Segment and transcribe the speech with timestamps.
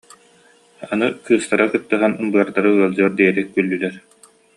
[0.91, 3.95] Аны кыыстара кыттыһан, быардара ыалдьыар диэри күллүлэр